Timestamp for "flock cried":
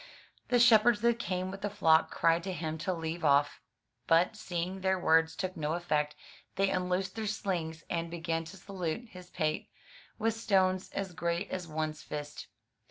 1.69-2.41